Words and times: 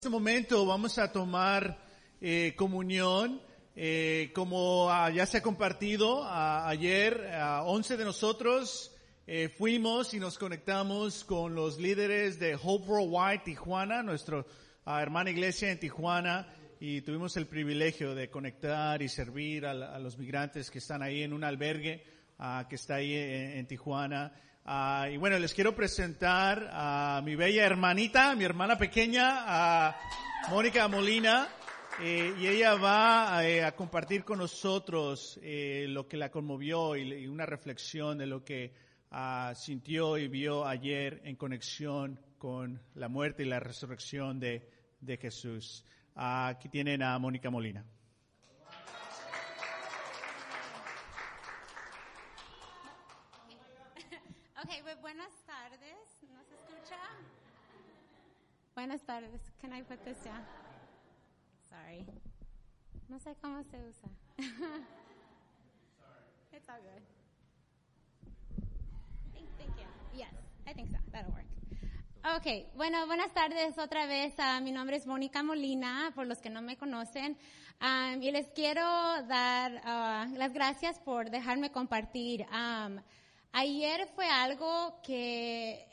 este 0.00 0.10
momento 0.10 0.64
vamos 0.64 0.96
a 0.98 1.10
tomar 1.10 1.76
eh, 2.20 2.54
comunión. 2.56 3.42
Eh, 3.74 4.30
como 4.32 4.88
ah, 4.88 5.10
ya 5.10 5.26
se 5.26 5.38
ha 5.38 5.42
compartido 5.42 6.22
ah, 6.22 6.68
ayer, 6.68 7.26
a 7.34 7.64
11 7.64 7.96
de 7.96 8.04
nosotros 8.04 8.94
eh, 9.26 9.48
fuimos 9.48 10.14
y 10.14 10.20
nos 10.20 10.38
conectamos 10.38 11.24
con 11.24 11.56
los 11.56 11.80
líderes 11.80 12.38
de 12.38 12.54
Hope 12.54 12.86
Worldwide 12.86 13.42
Tijuana, 13.42 14.04
nuestra 14.04 14.46
ah, 14.84 15.02
hermana 15.02 15.30
iglesia 15.30 15.72
en 15.72 15.80
Tijuana, 15.80 16.46
y 16.78 17.00
tuvimos 17.00 17.36
el 17.36 17.48
privilegio 17.48 18.14
de 18.14 18.30
conectar 18.30 19.02
y 19.02 19.08
servir 19.08 19.66
a, 19.66 19.98
los 19.98 20.16
migrantes 20.16 20.70
que 20.70 20.78
están 20.78 21.02
ahí 21.02 21.24
en 21.24 21.32
un 21.32 21.42
albergue 21.42 22.04
que 22.68 22.76
está 22.76 22.94
ahí 22.94 23.16
en, 23.16 23.58
en 23.58 23.66
Tijuana. 23.66 24.32
Uh, 24.70 25.06
y 25.10 25.16
bueno, 25.16 25.38
les 25.38 25.54
quiero 25.54 25.74
presentar 25.74 26.68
a 26.70 27.22
mi 27.24 27.36
bella 27.36 27.64
hermanita, 27.64 28.34
mi 28.34 28.44
hermana 28.44 28.76
pequeña, 28.76 29.44
a 29.46 29.98
Mónica 30.50 30.86
Molina, 30.88 31.48
eh, 32.02 32.34
y 32.38 32.46
ella 32.48 32.74
va 32.74 33.48
eh, 33.48 33.64
a 33.64 33.74
compartir 33.74 34.24
con 34.24 34.40
nosotros 34.40 35.40
eh, 35.42 35.86
lo 35.88 36.06
que 36.06 36.18
la 36.18 36.30
conmovió 36.30 36.96
y, 36.96 37.26
una 37.26 37.46
reflexión 37.46 38.18
de 38.18 38.26
lo 38.26 38.44
que 38.44 38.74
uh, 39.10 39.54
sintió 39.54 40.18
y 40.18 40.28
vio 40.28 40.66
ayer 40.66 41.22
en 41.24 41.36
conexión 41.36 42.20
con 42.36 42.78
la 42.94 43.08
muerte 43.08 43.44
y 43.44 43.46
la 43.46 43.60
resurrección 43.60 44.38
de, 44.38 44.68
Jesús. 45.18 45.82
Aquí 46.14 46.68
tienen 46.68 47.02
a 47.02 47.18
Mónica 47.18 47.48
Molina. 47.48 47.86
Buenas 58.78 59.02
tardes. 59.02 59.40
Can 59.60 59.72
I 59.72 59.82
put 59.82 60.04
this 60.04 60.16
down? 60.24 60.40
Sorry. 61.68 62.06
No 63.08 63.18
sé 63.18 63.34
cómo 63.42 63.64
se 63.64 63.76
usa. 63.76 64.08
It's 66.52 66.68
all 66.68 66.78
good. 66.82 67.02
Thank, 69.34 69.48
thank 69.58 69.76
you. 69.76 69.88
Yes, 70.16 70.32
I 70.64 70.74
think 70.74 70.90
so. 70.90 70.98
That'll 71.10 71.32
work. 71.32 71.44
Okay, 72.36 72.68
bueno, 72.76 73.04
buenas 73.08 73.34
tardes 73.34 73.76
otra 73.78 74.06
vez. 74.06 74.34
Uh, 74.38 74.62
mi 74.62 74.70
nombre 74.70 74.96
es 74.96 75.08
Mónica 75.08 75.42
Molina, 75.42 76.12
por 76.14 76.28
los 76.28 76.38
que 76.38 76.48
no 76.48 76.62
me 76.62 76.76
conocen. 76.76 77.36
Um, 77.82 78.22
y 78.22 78.30
les 78.30 78.46
quiero 78.50 78.84
dar 79.26 79.72
uh, 79.72 80.36
las 80.36 80.52
gracias 80.52 81.00
por 81.00 81.30
dejarme 81.30 81.72
compartir. 81.72 82.46
Um, 82.52 83.00
Ayer 83.52 84.06
fue 84.14 84.28
algo 84.28 85.00
que 85.02 85.84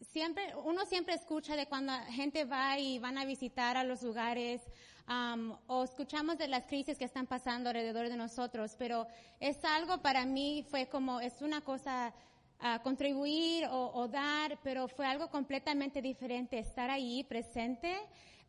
siempre, 0.00 0.54
uno 0.64 0.84
siempre 0.86 1.14
escucha 1.14 1.56
de 1.56 1.66
cuando 1.66 1.92
gente 2.10 2.44
va 2.44 2.78
y 2.78 2.98
van 2.98 3.18
a 3.18 3.24
visitar 3.24 3.76
a 3.76 3.84
los 3.84 4.02
lugares, 4.02 4.62
um, 5.08 5.56
o 5.66 5.84
escuchamos 5.84 6.38
de 6.38 6.48
las 6.48 6.64
crisis 6.64 6.98
que 6.98 7.04
están 7.04 7.26
pasando 7.26 7.70
alrededor 7.70 8.08
de 8.08 8.16
nosotros, 8.16 8.74
pero 8.78 9.06
es 9.38 9.64
algo 9.64 9.98
para 10.02 10.24
mí 10.24 10.64
fue 10.70 10.88
como, 10.88 11.20
es 11.20 11.42
una 11.42 11.60
cosa 11.60 12.14
a 12.62 12.82
contribuir 12.82 13.66
o, 13.66 13.90
o, 13.94 14.08
dar, 14.08 14.58
pero 14.62 14.86
fue 14.86 15.06
algo 15.06 15.30
completamente 15.30 16.02
diferente, 16.02 16.58
estar 16.58 16.90
ahí 16.90 17.24
presente 17.24 17.96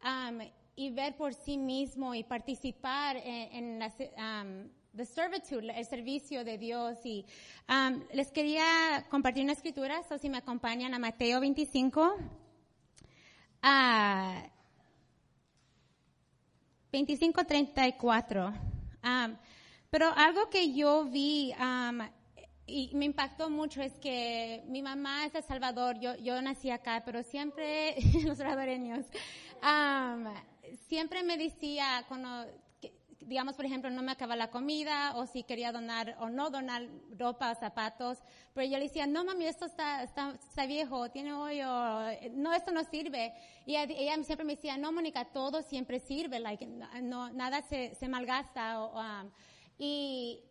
um, 0.03 0.39
y 0.75 0.89
ver 0.89 1.16
por 1.16 1.33
sí 1.33 1.57
mismo 1.57 2.13
y 2.13 2.23
participar 2.23 3.16
en, 3.16 3.53
en 3.53 3.79
las, 3.79 3.94
um, 3.99 4.69
the 4.95 5.06
servitude, 5.06 5.70
el 5.78 5.86
servicio 5.86 6.44
de 6.44 6.58
Dios. 6.58 6.97
Y 7.06 7.25
um, 7.70 8.03
les 8.14 8.31
quería 8.31 9.06
compartir 9.09 9.44
una 9.44 9.53
escritura, 9.53 10.03
so 10.03 10.17
si 10.17 10.30
me 10.30 10.38
acompañan 10.38 10.94
a 10.94 11.00
Mateo 11.00 11.39
25. 11.39 12.16
Uh, 13.64 14.62
25-34. 16.92 18.53
Um, 19.03 19.38
pero 19.89 20.12
algo 20.16 20.50
que 20.50 20.73
yo 20.73 21.06
vi 21.06 21.53
um, 21.59 22.02
y 22.67 22.92
me 22.94 23.06
impactó 23.06 23.50
mucho 23.50 23.81
es 23.81 23.94
que 24.00 24.63
mi 24.68 24.81
mamá 24.81 25.25
es 25.25 25.34
de 25.34 25.41
Salvador, 25.41 26.00
yo, 26.00 26.16
yo 26.18 26.41
nací 26.41 26.69
acá, 26.69 27.03
pero 27.06 27.24
siempre, 27.24 27.96
los 28.25 28.38
salvadoreños, 28.38 29.06
um, 29.62 30.25
siempre 30.88 31.24
me 31.24 31.38
decía 31.38 32.06
cuando 32.07 32.46
digamos, 33.21 33.55
por 33.55 33.65
ejemplo, 33.65 33.89
no 33.89 34.01
me 34.01 34.11
acaba 34.11 34.35
la 34.35 34.49
comida 34.49 35.13
o 35.15 35.25
si 35.25 35.43
quería 35.43 35.71
donar 35.71 36.15
o 36.19 36.29
no 36.29 36.49
donar 36.49 36.87
ropa 37.17 37.51
o 37.51 37.55
zapatos, 37.55 38.19
pero 38.53 38.67
yo 38.67 38.77
le 38.77 38.85
decía, 38.85 39.07
no 39.07 39.23
mami, 39.23 39.45
esto 39.45 39.65
está, 39.65 40.03
está, 40.03 40.37
está 40.47 40.65
viejo, 40.65 41.09
tiene 41.11 41.33
hoyo, 41.33 41.67
no, 42.33 42.53
esto 42.53 42.71
no 42.71 42.83
sirve. 42.83 43.33
Y 43.65 43.75
ella, 43.75 43.93
ella, 43.97 44.23
siempre 44.23 44.45
me 44.45 44.55
decía, 44.55 44.77
no 44.77 44.91
Mónica, 44.91 45.25
todo 45.25 45.61
siempre 45.61 45.99
sirve, 45.99 46.39
like, 46.39 46.65
no, 46.65 47.31
nada 47.31 47.61
se, 47.61 47.95
se 47.95 48.07
malgasta. 48.07 48.81
O, 48.81 48.99
um, 48.99 49.31
y 49.77 50.43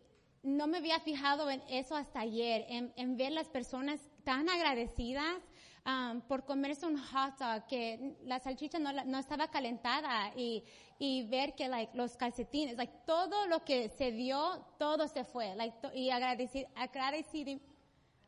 no 0.43 0.67
me 0.67 0.77
había 0.77 0.99
fijado 0.99 1.49
en 1.49 1.61
eso 1.69 1.95
hasta 1.95 2.21
ayer, 2.21 2.65
en, 2.67 2.93
en 2.95 3.17
ver 3.17 3.31
las 3.31 3.49
personas 3.49 3.99
tan 4.23 4.49
agradecidas 4.49 5.37
um, 5.85 6.21
por 6.21 6.45
comerse 6.45 6.85
un 6.85 6.97
hot 6.97 7.37
dog 7.39 7.67
que 7.67 8.15
la 8.25 8.39
salchicha 8.39 8.79
no, 8.79 8.91
no 9.05 9.19
estaba 9.19 9.47
calentada 9.49 10.31
y, 10.35 10.63
y 10.99 11.23
ver 11.27 11.53
que 11.55 11.67
like 11.67 11.95
los 11.95 12.15
calcetines, 12.15 12.77
like 12.77 12.93
todo 13.05 13.47
lo 13.47 13.63
que 13.63 13.89
se 13.89 14.11
dio, 14.11 14.65
todo 14.77 15.07
se 15.07 15.23
fue, 15.23 15.55
like 15.55 15.75
y 15.93 16.09
agradecido, 16.09 16.69
agradecido, 16.75 17.59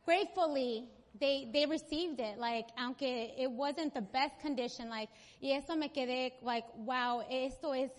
gratefully 0.06 0.90
they 1.20 1.50
they 1.52 1.66
received 1.66 2.20
it, 2.20 2.38
like 2.38 2.68
aunque 2.78 3.34
it 3.38 3.50
wasn't 3.52 3.94
the 3.94 4.02
best 4.02 4.40
condition, 4.42 4.90
like 4.90 5.12
y 5.40 5.52
eso 5.52 5.76
me 5.76 5.90
quedé 5.90 6.34
like 6.42 6.68
wow, 6.78 7.22
esto 7.30 7.74
es 7.74 7.92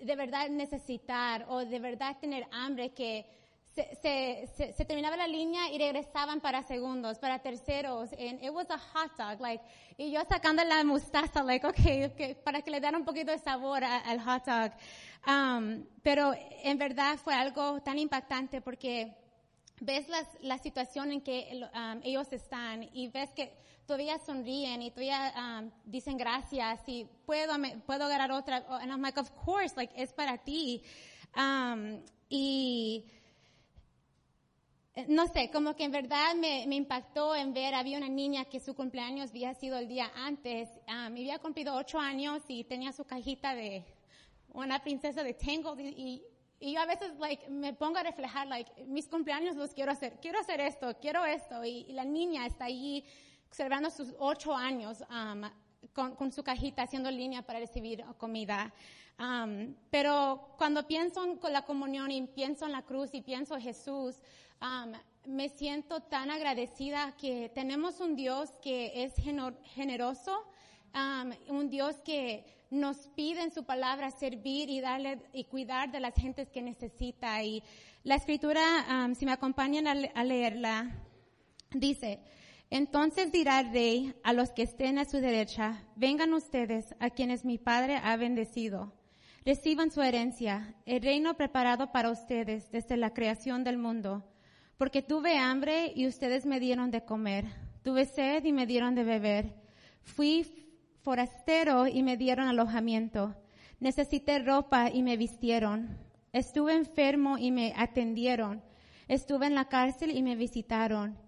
de 0.00 0.16
verdad 0.16 0.48
necesitar 0.48 1.46
o 1.48 1.64
de 1.64 1.78
verdad 1.78 2.16
tener 2.20 2.46
hambre 2.50 2.90
que 2.90 3.26
se, 3.80 3.96
se, 4.02 4.46
se, 4.56 4.72
se, 4.72 4.84
terminaba 4.84 5.16
la 5.16 5.26
línea 5.26 5.70
y 5.72 5.78
regresaban 5.78 6.40
para 6.40 6.62
segundos, 6.62 7.18
para 7.18 7.38
terceros, 7.38 8.12
and 8.12 8.42
it 8.42 8.50
was 8.50 8.68
a 8.70 8.78
hot 8.78 9.16
dog, 9.16 9.40
like, 9.40 9.62
y 9.96 10.10
yo 10.10 10.20
sacando 10.28 10.62
la 10.64 10.84
mostaza, 10.84 11.42
like, 11.42 11.66
okay, 11.66 12.04
okay 12.04 12.34
para 12.34 12.62
que 12.62 12.70
le 12.70 12.80
diera 12.80 12.96
un 12.96 13.04
poquito 13.04 13.30
de 13.30 13.38
sabor 13.38 13.84
al 13.84 14.20
hot 14.20 14.44
dog. 14.44 14.72
Um, 15.26 15.84
pero 16.02 16.34
en 16.62 16.78
verdad 16.78 17.18
fue 17.18 17.34
algo 17.34 17.80
tan 17.82 17.98
impactante 17.98 18.60
porque 18.60 19.14
ves 19.80 20.08
las, 20.08 20.26
la 20.40 20.58
situación 20.58 21.12
en 21.12 21.20
que 21.20 21.60
um, 21.74 22.00
ellos 22.02 22.32
están 22.32 22.88
y 22.92 23.08
ves 23.08 23.30
que 23.34 23.52
todavía 23.86 24.18
sonríen 24.18 24.82
y 24.82 24.90
todavía 24.90 25.32
um, 25.36 25.70
dicen 25.84 26.16
gracias 26.16 26.80
y 26.86 27.06
puedo, 27.26 27.58
me, 27.58 27.78
puedo 27.78 28.04
agarrar 28.04 28.32
otra, 28.32 28.64
and 28.80 28.90
I'm 28.90 29.02
like, 29.02 29.18
of 29.18 29.30
course, 29.44 29.74
like, 29.76 29.92
es 29.96 30.12
para 30.12 30.38
ti. 30.38 30.82
Um, 31.36 32.02
no 35.08 35.26
sé, 35.26 35.50
como 35.50 35.74
que 35.74 35.84
en 35.84 35.90
verdad 35.90 36.34
me, 36.34 36.64
impactó 36.74 37.34
en 37.34 37.52
ver, 37.52 37.74
había 37.74 37.98
una 37.98 38.08
niña 38.08 38.44
que 38.44 38.60
su 38.60 38.74
cumpleaños 38.74 39.30
había 39.30 39.54
sido 39.54 39.78
el 39.78 39.88
día 39.88 40.10
antes, 40.14 40.68
um, 40.88 41.12
había 41.12 41.38
cumplido 41.38 41.74
ocho 41.74 41.98
años 41.98 42.42
y 42.48 42.64
tenía 42.64 42.92
su 42.92 43.04
cajita 43.04 43.54
de 43.54 43.84
una 44.52 44.82
princesa 44.82 45.22
de 45.22 45.34
Tangled 45.34 45.94
y, 45.96 46.22
yo 46.60 46.78
a 46.78 46.86
veces 46.86 47.18
like, 47.18 47.48
me 47.48 47.72
pongo 47.72 47.98
a 47.98 48.02
reflejar, 48.02 48.46
like, 48.46 48.70
mis 48.84 49.08
cumpleaños 49.08 49.56
los 49.56 49.72
quiero 49.72 49.92
hacer, 49.92 50.18
quiero 50.20 50.38
hacer 50.38 50.60
esto, 50.60 50.94
quiero 51.00 51.24
esto 51.24 51.64
y, 51.64 51.84
la 51.92 52.04
niña 52.04 52.46
está 52.46 52.66
allí 52.66 53.04
celebrando 53.50 53.90
sus 53.90 54.14
ocho 54.18 54.54
años 54.54 55.02
um, 55.10 55.42
con, 55.92 56.14
con, 56.16 56.32
su 56.32 56.42
cajita 56.42 56.82
haciendo 56.82 57.10
línea 57.10 57.42
para 57.42 57.58
recibir 57.58 58.04
comida. 58.18 58.72
Um, 59.18 59.74
pero 59.90 60.54
cuando 60.56 60.86
pienso 60.86 61.22
en 61.24 61.38
la 61.52 61.62
comunión 61.62 62.10
y 62.10 62.22
pienso 62.26 62.64
en 62.64 62.72
la 62.72 62.82
cruz 62.82 63.10
y 63.12 63.20
pienso 63.20 63.54
en 63.54 63.60
Jesús, 63.60 64.16
Um, 64.62 64.92
me 65.26 65.48
siento 65.48 66.00
tan 66.00 66.30
agradecida 66.30 67.14
que 67.18 67.50
tenemos 67.54 67.98
un 68.00 68.14
Dios 68.14 68.50
que 68.62 69.04
es 69.04 69.14
generoso, 69.74 70.44
um, 70.94 71.32
un 71.48 71.70
Dios 71.70 71.96
que 72.04 72.44
nos 72.70 72.96
pide 73.16 73.42
en 73.42 73.52
su 73.52 73.64
palabra 73.64 74.10
servir 74.10 74.68
y 74.68 74.80
darle 74.80 75.18
y 75.32 75.44
cuidar 75.44 75.90
de 75.90 76.00
las 76.00 76.14
gentes 76.14 76.50
que 76.50 76.60
necesita. 76.60 77.42
Y 77.42 77.62
la 78.04 78.16
escritura, 78.16 78.60
si 79.18 79.24
me 79.24 79.32
acompañan 79.32 79.86
a, 79.86 79.92
a, 79.92 80.24
leerla, 80.24 80.90
dice, 81.70 82.20
entonces 82.70 83.32
dirá 83.32 83.58
el 83.60 83.72
rey 83.72 84.14
a 84.22 84.32
los 84.32 84.52
que 84.52 84.62
estén 84.62 84.98
a 84.98 85.04
su 85.04 85.18
derecha, 85.18 85.82
vengan 85.96 86.32
ustedes 86.32 86.94
a 87.00 87.10
quienes 87.10 87.44
mi 87.44 87.58
Padre 87.58 87.96
ha 87.96 88.16
bendecido. 88.16 88.92
Reciban 89.44 89.90
su 89.90 90.02
herencia, 90.02 90.76
el 90.86 91.02
reino 91.02 91.34
preparado 91.34 91.90
para 91.90 92.10
ustedes 92.10 92.70
desde 92.70 92.96
la 92.96 93.12
creación 93.12 93.64
del 93.64 93.76
mundo. 93.76 94.24
Porque 94.76 95.02
tuve 95.02 95.36
hambre 95.36 95.92
y 95.96 96.06
ustedes 96.06 96.46
me 96.46 96.60
dieron 96.60 96.92
de 96.92 97.04
comer, 97.04 97.46
tuve 97.82 98.04
sed 98.04 98.44
y 98.44 98.52
me 98.52 98.66
dieron 98.66 98.94
de 98.94 99.02
beber, 99.02 99.54
fui 100.02 100.46
forastero 101.02 101.88
y 101.88 102.02
me 102.02 102.16
dieron 102.16 102.46
alojamiento, 102.46 103.34
necesité 103.80 104.38
ropa 104.38 104.90
y 104.90 105.02
me 105.02 105.16
vistieron, 105.16 105.98
estuve 106.32 106.76
enfermo 106.76 107.36
y 107.36 107.50
me 107.50 107.72
atendieron, 107.76 108.62
estuve 109.08 109.46
en 109.46 109.54
la 109.54 109.68
cárcel 109.68 110.16
y 110.16 110.22
me 110.22 110.36
visitaron. 110.36 111.18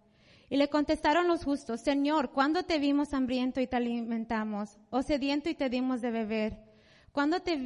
Y 0.53 0.59
le 0.59 0.69
contestaron 0.69 1.29
los 1.29 1.45
justos, 1.45 1.81
Señor, 1.81 2.31
¿cuándo 2.31 2.63
te 2.63 2.79
vimos 2.79 3.15
hambriento 3.15 3.59
y 3.59 3.67
te 3.67 3.77
alimentamos? 3.77 4.77
¿O 4.91 5.01
sediento 5.01 5.49
y 5.49 5.55
te 5.55 5.71
dimos 5.71 6.03
de 6.03 6.11
beber? 6.11 6.59
¿Cuándo 7.11 7.41
te, 7.41 7.57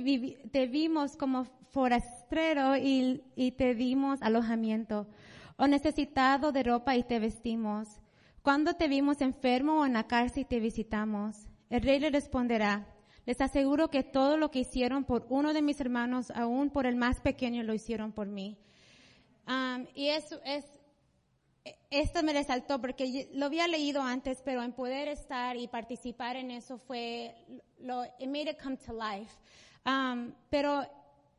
vimos 0.69 1.17
como 1.17 1.47
forastero 1.73 2.77
y, 2.77 3.25
te 3.59 3.75
dimos 3.75 4.23
alojamiento? 4.23 5.09
¿O 5.57 5.67
necesitado 5.67 6.53
de 6.53 6.63
ropa 6.63 6.95
y 6.95 7.03
te 7.03 7.19
vestimos? 7.19 7.89
¿Cuándo 8.43 8.75
te 8.75 8.87
vimos 8.87 9.21
enfermo 9.21 9.81
o 9.81 9.85
en 9.85 9.95
la 9.95 10.07
cárcel 10.07 10.43
y 10.43 10.45
te 10.45 10.61
visitamos? 10.61 11.49
El 11.71 11.83
rey 11.83 11.99
le 11.99 12.11
responderá, 12.11 12.87
les 13.25 13.41
aseguro 13.41 13.91
que 13.91 14.05
todo 14.05 14.37
lo 14.37 14.53
que 14.53 14.61
hicieron 14.61 15.03
por 15.03 15.27
uno 15.29 15.55
de 15.55 15.63
mis 15.63 15.81
hermanos, 15.81 16.31
aún 16.31 16.71
por 16.71 16.87
el 16.87 16.95
más 16.95 17.19
pequeño, 17.19 17.65
lo 17.65 17.75
hicieron 17.75 18.13
por 18.13 18.29
mí. 18.29 18.57
Y 19.95 20.07
eso 20.07 20.41
es, 20.45 20.65
esto 21.91 22.23
me 22.23 22.33
resaltó 22.33 22.81
porque 22.81 23.29
lo 23.33 23.47
había 23.47 23.67
leído 23.67 24.03
antes, 24.03 24.43
pero 24.45 24.63
en 24.63 24.73
poder 24.73 25.09
estar 25.09 25.57
y 25.57 25.69
participar 25.69 26.37
en 26.37 26.51
eso 26.51 26.79
fue, 26.79 27.35
lo, 27.79 28.05
it 28.19 28.29
made 28.29 28.51
it 28.51 28.63
come 28.63 28.77
to 28.77 28.93
life. 28.93 29.33
Um, 29.85 30.33
pero 30.51 30.87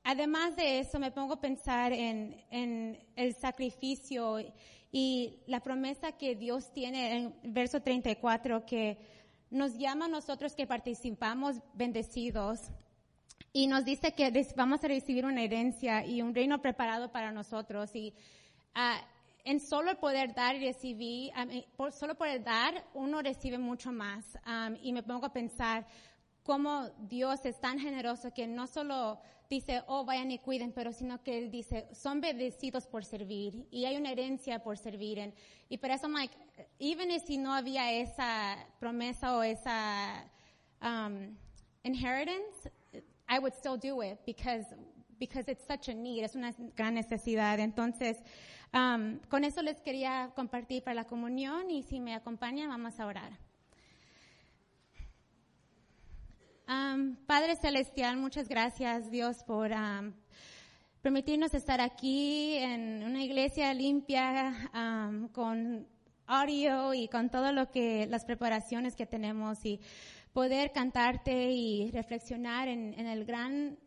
además 0.04 0.56
de 0.56 0.80
eso, 0.80 1.00
me 1.00 1.12
pongo 1.12 1.36
a 1.36 1.42
pensar 1.42 1.94
en, 1.94 2.44
en 2.50 3.00
el 3.16 3.36
sacrificio 3.36 4.40
y 4.92 5.40
la 5.48 5.62
promesa 5.62 6.14
que 6.14 6.36
Dios 6.36 6.72
tiene 6.72 7.18
en 7.18 7.54
verso 7.54 7.82
34, 7.82 8.66
que 8.66 8.98
nos 9.50 9.78
llama 9.78 10.06
a 10.06 10.10
nosotros 10.10 10.56
que 10.56 10.68
participamos 10.68 11.58
bendecidos 11.74 12.60
y 13.54 13.68
nos 13.68 13.86
dice 13.86 14.14
que 14.14 14.32
vamos 14.56 14.84
a 14.84 14.88
recibir 14.88 15.26
una 15.26 15.42
herencia 15.42 16.06
y 16.06 16.22
un 16.22 16.36
reino 16.36 16.62
preparado 16.62 17.12
para 17.12 17.32
nosotros. 17.32 17.96
Y 17.96 18.14
uh, 18.76 19.17
en 19.48 19.62
solo 19.62 19.98
poder 19.98 20.34
dar 20.34 20.58
y 20.58 20.60
recibir, 20.60 21.32
por, 21.78 21.94
solo 21.94 22.16
poder 22.16 22.44
dar, 22.44 22.84
uno 22.94 23.22
recibe 23.22 23.58
mucho 23.58 23.94
más. 23.94 24.38
Um, 24.46 24.76
y 24.82 24.92
me 24.92 25.04
pongo 25.04 25.26
a 25.26 25.32
pensar 25.32 25.88
cómo 26.44 26.90
Dios 27.00 27.46
es 27.46 27.58
tan 27.62 27.80
generoso 27.80 28.34
que 28.34 28.46
no 28.46 28.68
solo 28.68 29.22
dice, 29.50 29.84
oh, 29.88 30.04
vayan 30.04 30.32
y 30.32 30.40
cuiden, 30.40 30.74
pero 30.74 30.92
sino 30.92 31.24
que 31.24 31.38
Él 31.38 31.50
dice, 31.50 31.88
son 31.94 32.20
bendecidos 32.20 32.88
por 32.88 33.06
servir 33.06 33.66
y 33.72 33.86
hay 33.86 33.96
una 33.96 34.12
herencia 34.12 34.60
por 34.60 34.78
servir. 34.78 35.34
y 35.70 35.78
por 35.78 35.92
eso, 35.92 36.10
like, 36.10 36.36
even 36.80 37.18
si 37.22 37.38
no 37.38 37.54
había 37.54 37.90
esa 37.94 38.58
promesa 38.82 39.38
o 39.38 39.44
esa 39.44 40.30
um, 40.82 41.38
inheritance, 41.84 42.70
I 43.30 43.40
would 43.40 43.54
still 43.54 43.78
do 43.78 44.02
it 44.04 44.20
because, 44.26 44.66
because 45.20 45.50
it's 45.52 45.66
such 45.66 45.90
a 45.90 45.94
need, 45.94 46.24
es 46.24 46.36
una 46.36 46.54
gran 46.76 46.94
necesidad. 46.94 47.60
Entonces, 47.60 48.18
um, 48.74 49.20
con 49.30 49.44
eso 49.44 49.62
les 49.62 49.80
quería 49.82 50.32
compartir 50.36 50.84
para 50.84 50.96
la 50.96 51.06
comunión 51.06 51.70
y 51.70 51.84
si 51.84 52.00
me 52.00 52.16
acompañan, 52.16 52.70
vamos 52.70 53.00
a 53.00 53.06
orar. 53.06 53.32
Um, 56.70 57.16
Padre 57.26 57.56
Celestial, 57.56 58.18
muchas 58.18 58.50
gracias 58.50 59.10
Dios 59.10 59.42
por 59.46 59.72
um, 59.72 60.12
permitirnos 61.02 61.54
estar 61.54 61.80
aquí 61.80 62.58
en 62.58 63.04
una 63.06 63.24
iglesia 63.24 63.74
limpia 63.74 64.54
um, 64.74 65.30
con 65.30 65.88
audio 66.28 66.94
y 66.94 67.08
con 67.08 67.30
todo 67.30 67.52
lo 67.52 67.72
que 67.72 68.06
las 68.08 68.26
preparaciones 68.26 68.96
que 68.96 69.06
tenemos 69.06 69.66
y 69.66 69.80
poder 70.34 70.72
cantarte 70.72 71.52
y 71.52 71.90
reflexionar 71.92 72.68
en, 72.68 72.94
el 72.94 73.26
gran 73.26 73.78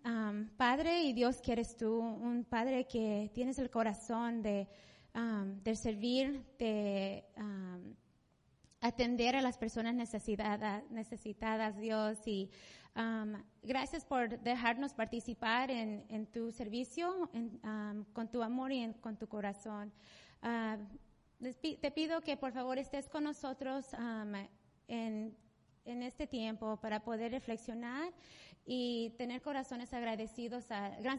Padre 0.56 1.02
y 1.02 1.12
Dios 1.12 1.40
que 1.40 1.52
eres 1.52 1.76
tú, 1.76 2.00
un 2.00 2.44
Padre 2.44 2.86
que 2.86 3.30
tienes 3.34 3.58
el 3.58 3.70
corazón 3.70 4.42
de, 4.42 4.66
de 5.62 5.76
servir, 5.76 6.44
de 6.58 7.24
atender 8.80 9.36
a 9.36 9.42
las 9.42 9.58
personas 9.58 9.94
necesitadas, 9.94 10.82
necesitadas 10.90 11.76
Dios, 11.76 12.18
y 12.26 12.50
um, 12.96 13.34
gracias 13.62 14.04
por 14.04 14.40
dejarnos 14.40 14.94
participar 14.94 15.70
en, 15.70 16.26
tu 16.26 16.50
servicio, 16.50 17.30
um, 17.32 18.04
con 18.12 18.28
tu 18.30 18.42
amor 18.42 18.72
y 18.72 18.92
con 19.00 19.16
tu 19.16 19.28
corazón. 19.28 19.92
Uh, 20.42 20.82
te 21.40 21.90
pido 21.90 22.20
que 22.20 22.36
por 22.36 22.52
favor 22.52 22.78
estés 22.78 23.08
con 23.08 23.24
nosotros 23.24 23.86
um, 23.94 24.34
en, 24.88 25.34
este 25.84 26.26
tiempo 26.26 26.76
para 26.76 27.00
poder 27.00 27.32
reflexionar 27.32 28.12
y 28.64 29.10
tener 29.16 29.40
corazones 29.40 29.92
agradecidos 29.92 30.70
al 30.70 31.02
gran, 31.02 31.18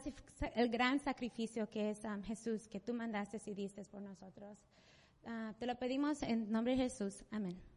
el 0.54 0.68
gran 0.70 0.98
sacrificio 1.00 1.68
que 1.68 1.90
es 1.90 2.02
Jesús, 2.24 2.68
que 2.68 2.80
tú 2.80 2.94
mandaste 2.94 3.38
y 3.46 3.54
diste 3.54 3.84
por 3.84 4.00
nosotros. 4.00 4.56
Ah, 5.26 5.52
te 5.58 5.66
lo 5.66 5.74
pedimos 5.76 6.22
en 6.22 6.50
nombre 6.50 6.76
de 6.76 6.84
Jesús. 6.84 7.24
Amén. 7.30 7.71